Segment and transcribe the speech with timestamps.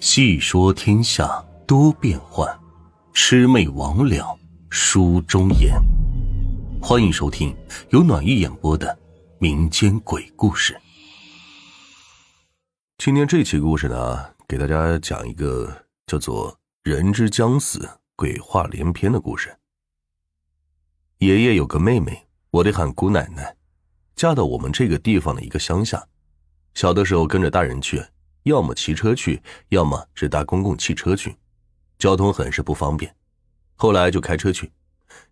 [0.00, 2.48] 细说天下多变幻，
[3.12, 4.38] 魑魅魍魉
[4.70, 5.74] 书中言。
[6.80, 7.52] 欢迎收听
[7.90, 8.96] 由暖玉演播的
[9.40, 10.80] 民间鬼故事。
[12.98, 19.52] 今天这期故事呢，给大家讲一个叫做“人之将死，鬼话连篇”的故事。
[21.18, 23.56] 爷爷有个妹妹，我得喊姑奶奶，
[24.14, 26.06] 嫁到我们这个地方的一个乡下。
[26.74, 28.00] 小的时候跟着大人去。
[28.44, 31.36] 要么骑车去，要么是搭公共汽车去，
[31.98, 33.14] 交通很是不方便。
[33.76, 34.70] 后来就开车去，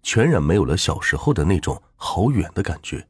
[0.03, 3.07] 全然没有了小时候的那种好远的感觉。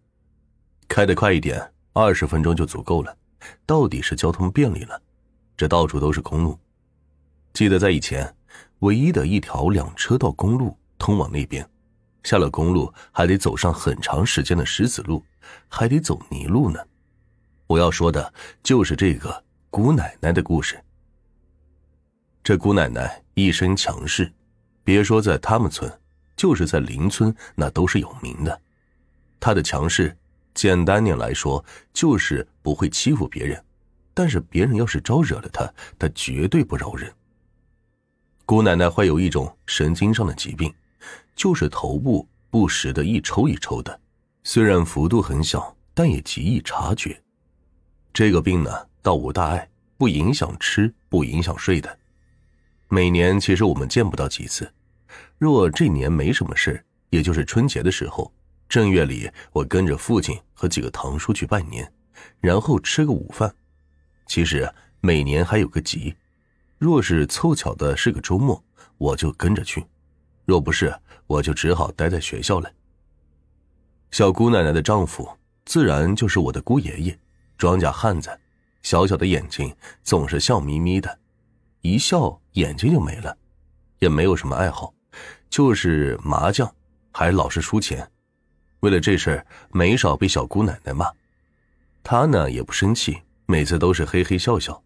[0.88, 3.16] 开得快一点，二十分钟就足够了。
[3.64, 5.00] 到底是交通便利了，
[5.56, 6.58] 这到处都是公路。
[7.52, 8.34] 记得在以前，
[8.80, 11.68] 唯一的一条两车道公路通往那边，
[12.22, 15.24] 下了公路还得走上很长时间的石子路，
[15.68, 16.80] 还得走泥路呢。
[17.66, 18.32] 我要说的
[18.62, 19.45] 就是这个。
[19.76, 20.82] 姑奶奶的故事。
[22.42, 24.32] 这姑奶奶一身强势，
[24.82, 26.00] 别说在他们村，
[26.34, 28.58] 就是在邻村，那都是有名的。
[29.38, 30.16] 她的强势，
[30.54, 33.62] 简单点来说，就是不会欺负别人，
[34.14, 37.12] 但是别人要是招惹了她，她绝对不饶人。
[38.46, 40.72] 姑奶奶患有一种神经上的疾病，
[41.34, 44.00] 就是头部不时的一抽一抽的，
[44.42, 47.22] 虽然幅度很小，但也极易察觉。
[48.14, 48.70] 这个病呢。
[49.06, 51.96] 倒无大碍，不影响吃，不影响睡的。
[52.88, 54.68] 每年其实我们见不到几次。
[55.38, 58.32] 若这年没什么事，也就是春节的时候，
[58.68, 61.88] 正月里我跟着父亲和几个堂叔去拜年，
[62.40, 63.54] 然后吃个午饭。
[64.26, 64.68] 其实
[65.00, 66.12] 每年还有个集，
[66.76, 68.60] 若是凑巧的是个周末，
[68.98, 69.80] 我就跟着去；
[70.44, 70.92] 若不是，
[71.28, 72.68] 我就只好待在学校了。
[74.10, 75.30] 小姑奶奶的丈夫
[75.64, 77.16] 自然就是我的姑爷爷，
[77.56, 78.36] 庄稼汉子。
[78.86, 79.74] 小小的眼睛
[80.04, 81.18] 总是笑眯眯的，
[81.80, 83.36] 一笑眼睛就没了，
[83.98, 84.94] 也没有什么爱好，
[85.50, 86.72] 就是麻将，
[87.10, 88.08] 还老是输钱。
[88.78, 91.10] 为了这事没少被小姑奶奶骂。
[92.04, 94.80] 他呢也不生气，每次都是嘿嘿笑笑。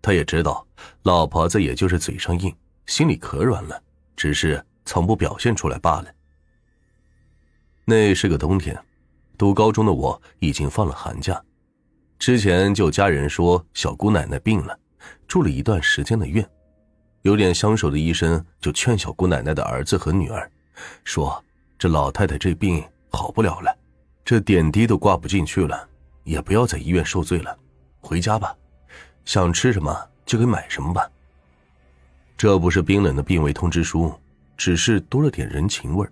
[0.00, 0.64] 他也知道
[1.02, 2.54] 老婆子也就是嘴上硬，
[2.86, 3.82] 心里可软了，
[4.14, 6.14] 只是从不表现出来罢了。
[7.84, 8.80] 那是个冬天，
[9.36, 11.42] 读高中的我已经放了寒假。
[12.20, 14.78] 之前就家人说小姑奶奶病了，
[15.26, 16.46] 住了一段时间的院，
[17.22, 20.48] 有点相熟的医生就劝小姑奶奶的儿子和女儿，
[21.02, 21.42] 说
[21.78, 23.74] 这老太太这病好不了了，
[24.22, 25.88] 这点滴都挂不进去了，
[26.22, 27.56] 也不要在医院受罪了，
[28.02, 28.54] 回家吧，
[29.24, 31.10] 想吃什么就给买什么吧。
[32.36, 34.12] 这不是冰冷的病危通知书，
[34.58, 36.06] 只是多了点人情味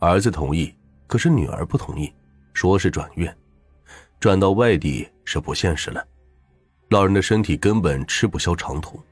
[0.00, 0.74] 儿子同意，
[1.06, 2.12] 可是女儿不同意，
[2.52, 3.34] 说是转院。
[4.20, 6.06] 转到外地是不现实了，
[6.90, 9.02] 老人的身体根本吃不消长途，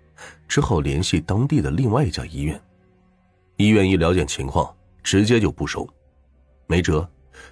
[0.46, 2.60] 只好联系当地的另外一家医院。
[3.56, 5.88] 医院一了解情况，直接就不收。
[6.66, 7.08] 没辙，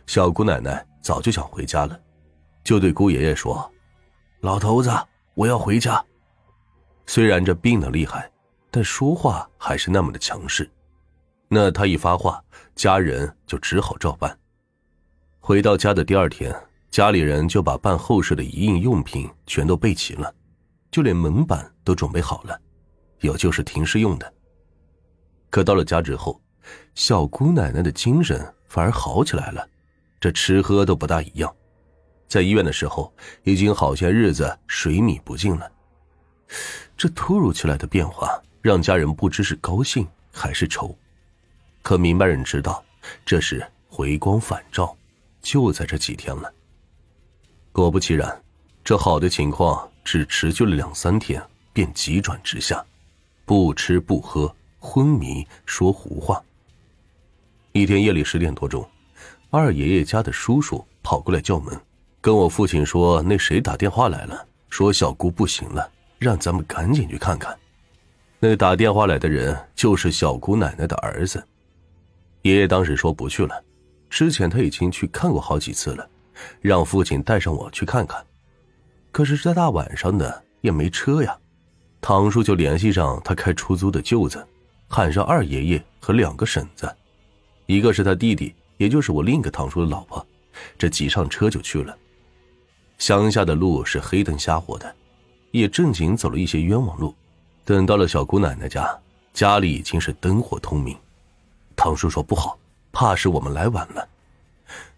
[0.06, 2.00] 小姑奶奶早就想回家了，
[2.62, 3.70] 就对姑爷爷说
[4.40, 4.90] ：“老头子，
[5.34, 6.04] 我要回家。”
[7.06, 8.30] 虽然这病的厉害，
[8.70, 10.70] 但说话还是那么的强势。
[11.48, 12.42] 那他一发话，
[12.76, 14.38] 家人就只好照办。
[15.40, 16.54] 回到家的第二天。
[16.90, 20.34] 家里人就把办后事的一应用品全都备齐了，
[20.90, 22.60] 就连门板都准备好了，
[23.20, 24.32] 有就是停尸用的。
[25.50, 26.40] 可到了家之后，
[26.96, 29.64] 小姑奶奶的精神反而好起来了，
[30.18, 31.54] 这吃喝都不大一样。
[32.26, 33.12] 在医院的时候，
[33.44, 35.70] 已经好些日子水米不进了。
[36.96, 40.96] 这突如其来的变化，让家人不知是高兴还是愁。
[41.82, 42.84] 可明白人知道，
[43.24, 44.96] 这是回光返照，
[45.40, 46.52] 就在这几天了。
[47.72, 48.42] 果不其然，
[48.82, 51.42] 这好的情况只持续了两三天，
[51.72, 52.84] 便急转直下，
[53.44, 56.42] 不吃不喝，昏迷，说胡话。
[57.72, 58.86] 一天夜里十点多钟，
[59.50, 61.80] 二爷爷家的叔叔跑过来叫门，
[62.20, 65.88] 跟我父亲说：“那谁打电话来了，说小姑不行了，
[66.18, 67.56] 让咱们赶紧去看看。”
[68.40, 71.42] 那打电话来的人就是小姑奶奶的儿子。
[72.42, 73.62] 爷爷当时说不去了，
[74.08, 76.08] 之前他已经去看过好几次了。
[76.60, 78.24] 让父亲带上我去看看，
[79.10, 81.36] 可是这大晚上的也没车呀。
[82.00, 84.46] 堂叔就联系上他开出租的舅子，
[84.88, 86.90] 喊上二爷爷和两个婶子，
[87.66, 90.26] 一个是他弟弟，也就是我另一个堂叔的老婆。
[90.78, 91.96] 这挤上车就去了。
[92.98, 94.94] 乡下的路是黑灯瞎火的，
[95.50, 97.14] 也正经走了一些冤枉路。
[97.64, 98.98] 等到了小姑奶奶家，
[99.32, 100.96] 家里已经是灯火通明。
[101.76, 102.58] 堂叔说不好，
[102.92, 104.08] 怕是我们来晚了。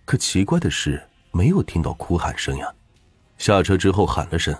[0.05, 1.03] 可奇怪的是。
[1.33, 2.73] 没有听到哭喊声呀，
[3.39, 4.55] 下车之后喊了声，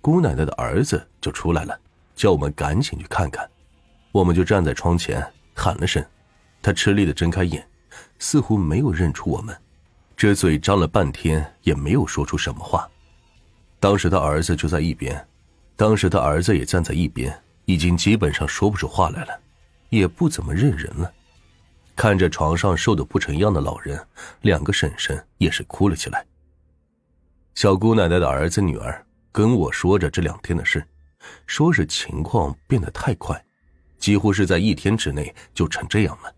[0.00, 1.78] 姑奶奶的儿子就出来了，
[2.14, 3.48] 叫我们赶紧去看看。
[4.12, 5.20] 我们就站在窗前
[5.54, 6.04] 喊了声，
[6.62, 7.66] 他吃力的睁开眼，
[8.20, 9.56] 似乎没有认出我们，
[10.16, 12.88] 这嘴张了半天也没有说出什么话。
[13.80, 15.26] 当时他儿子就在一边，
[15.74, 19.40] 当时他儿子也站在一边，已经基本上说不出话来了，
[19.88, 21.12] 也不怎么认人了。
[21.94, 24.00] 看着床上瘦的不成样的老人，
[24.40, 26.24] 两个婶婶也是哭了起来。
[27.54, 30.84] 小姑奶奶的儿子女儿跟我说着这两天的事，
[31.46, 33.42] 说是情况变得太快，
[33.98, 36.34] 几乎是在一天之内就成这样了。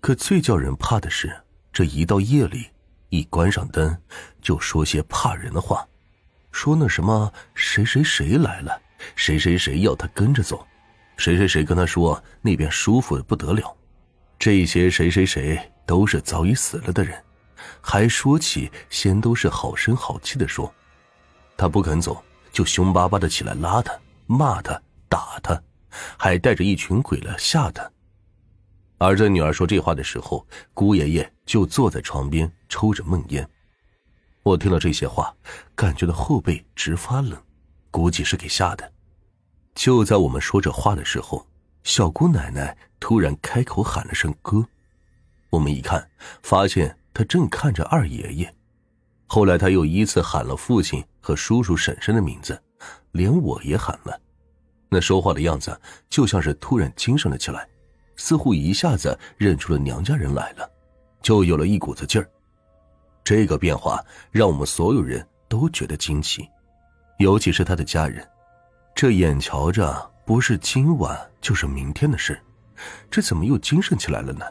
[0.00, 1.30] 可最叫人怕的是，
[1.72, 2.66] 这一到夜里，
[3.10, 3.96] 一关上灯，
[4.40, 5.86] 就说些怕人的话，
[6.50, 8.80] 说那什么谁谁谁来了，
[9.14, 10.66] 谁谁谁要他跟着走，
[11.18, 13.76] 谁谁谁跟他说那边舒服的不得了。
[14.38, 17.20] 这些谁谁谁都是早已死了的人，
[17.80, 20.72] 还说起先都是好声好气的说，
[21.56, 23.92] 他不肯走，就凶巴巴的起来拉他、
[24.26, 25.60] 骂他、打他，
[26.16, 27.90] 还带着一群鬼来吓他。
[28.98, 33.48] 儿子女儿说这话的时候，姑爷爷就坐在床边抽着闷烟。
[34.44, 35.34] 我听了这些话，
[35.74, 37.36] 感觉到后背直发冷，
[37.90, 38.92] 估计是给吓的。
[39.74, 41.44] 就在我们说这话的时候。
[41.84, 44.66] 小姑奶奶突然开口喊了声“哥”，
[45.50, 46.06] 我们一看，
[46.42, 48.54] 发现她正看着二爷爷。
[49.26, 52.60] 后来她又依次喊了父亲和叔叔婶婶的名字，
[53.12, 54.20] 连我也喊了。
[54.90, 55.78] 那说话的样子
[56.08, 57.66] 就像是突然精神了起来，
[58.16, 60.70] 似乎一下子认出了娘家人来了，
[61.22, 62.28] 就有了一股子劲儿。
[63.24, 66.48] 这个变化让我们所有人都觉得惊奇，
[67.18, 68.26] 尤其是他的家人，
[68.94, 70.10] 这眼瞧着。
[70.28, 72.38] 不是今晚就是明天的事，
[73.10, 74.44] 这怎么又精神起来了呢？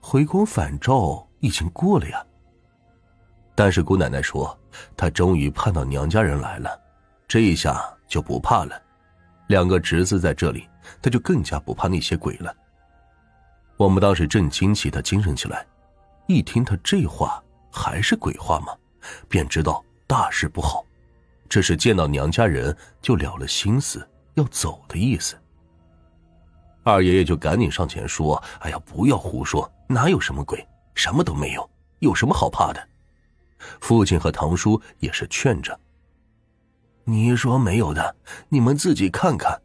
[0.00, 2.24] 回光返照已经过了呀。
[3.54, 4.58] 但是姑奶奶说，
[4.96, 6.70] 她终于盼到娘家人来了，
[7.28, 8.82] 这一下就不怕了。
[9.48, 10.66] 两个侄子在这里，
[11.02, 12.56] 她就更加不怕那些鬼了。
[13.76, 15.66] 我们当时正惊奇，她精神起来，
[16.28, 18.74] 一听她这话还是鬼话吗？
[19.28, 20.82] 便知道大事不好，
[21.46, 24.08] 这是见到娘家人就了了心思。
[24.34, 25.36] 要走的意思，
[26.82, 31.68] 二爷爷就赶紧上前说：“哎呀，不要胡说，哪有什么鬼，什么都没有，
[31.98, 32.88] 有什么好怕的？”
[33.80, 35.78] 父亲和堂叔也是劝着
[37.04, 38.16] ：“你说没有的，
[38.48, 39.60] 你们自己看看。”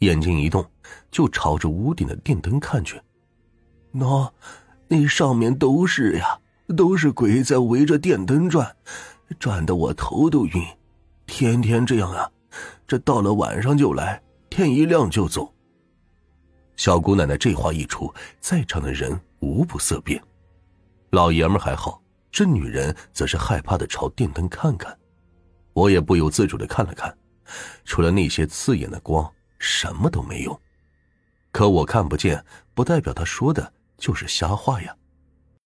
[0.00, 0.68] 眼睛一动，
[1.10, 3.00] 就朝着屋顶的电灯看去。
[3.94, 4.30] 喏，
[4.88, 6.38] 那上面都是呀，
[6.76, 8.76] 都是鬼在围着电灯转，
[9.38, 10.62] 转的我头都晕，
[11.26, 12.30] 天天这样啊。
[12.86, 15.52] 这到了晚上就来，天一亮就走。
[16.76, 20.22] 小姑奶奶这话一出，在场的人无不色变。
[21.10, 24.96] 老爷们还好，这女人则是害怕的朝电灯看看。
[25.72, 27.16] 我也不由自主的看了看，
[27.84, 30.60] 除了那些刺眼的光，什么都没有。
[31.50, 32.44] 可我看不见，
[32.74, 34.94] 不代表他说的就是瞎话呀。